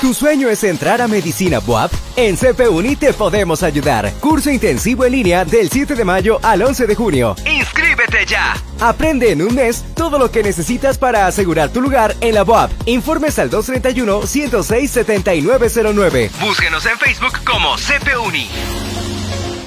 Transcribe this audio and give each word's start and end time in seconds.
¿Tu 0.00 0.14
sueño 0.14 0.48
es 0.48 0.62
entrar 0.62 1.02
a 1.02 1.08
Medicina 1.08 1.58
BUAP? 1.58 1.90
En 2.14 2.36
CPUNI 2.36 2.94
te 2.94 3.12
podemos 3.12 3.64
ayudar. 3.64 4.12
Curso 4.20 4.48
intensivo 4.48 5.04
en 5.04 5.10
línea 5.10 5.44
del 5.44 5.70
7 5.70 5.96
de 5.96 6.04
mayo 6.04 6.38
al 6.44 6.62
11 6.62 6.86
de 6.86 6.94
junio. 6.94 7.34
¡Inscríbete 7.44 8.24
ya! 8.24 8.54
Aprende 8.78 9.32
en 9.32 9.42
un 9.42 9.56
mes 9.56 9.84
todo 9.96 10.20
lo 10.20 10.30
que 10.30 10.44
necesitas 10.44 10.98
para 10.98 11.26
asegurar 11.26 11.70
tu 11.70 11.80
lugar 11.80 12.14
en 12.20 12.36
la 12.36 12.44
BUAP. 12.44 12.70
Informes 12.86 13.40
al 13.40 13.50
231-106-7909. 13.50 16.30
Búsquenos 16.40 16.86
en 16.86 16.96
Facebook 16.96 17.32
como 17.44 17.74
CPUNI. 17.74 18.48